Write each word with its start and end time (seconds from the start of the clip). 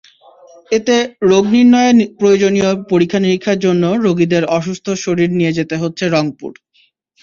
এতে 0.71 0.95
রোগনির্ণয়ে 1.29 1.91
প্রয়োজনীয় 2.19 2.69
পরীক্ষা-নিরীক্ষার 2.91 3.57
জন্য 3.59 3.83
রোগীদের 4.05 4.43
অসুস্থ 4.57 4.85
শরীর 5.03 5.29
নিয়ে 5.31 5.55
যেতে 5.57 5.75
হচ্ছে 5.77 6.03
রংপুর। 6.07 6.51